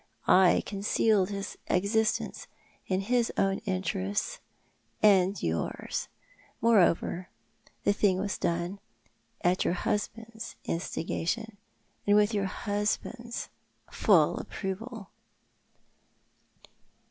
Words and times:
I 0.27 0.63
concealed 0.65 1.29
his 1.29 1.59
existence— 1.67 2.47
in 2.87 3.01
his 3.01 3.31
own 3.37 3.59
interests 3.67 4.39
and 5.03 5.39
yours. 5.43 6.07
More 6.59 6.79
over, 6.79 7.29
the 7.83 7.93
thing 7.93 8.17
was 8.17 8.39
done 8.39 8.79
at 9.41 9.63
your 9.63 9.75
husband's 9.75 10.55
instigation, 10.65 11.55
and 12.07 12.15
with 12.15 12.33
your 12.33 12.45
husband's 12.47 13.49
full 13.91 14.39
approval." 14.39 15.11